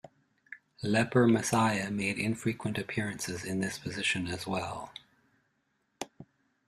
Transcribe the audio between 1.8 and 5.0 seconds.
made infrequent appearances in this position as well.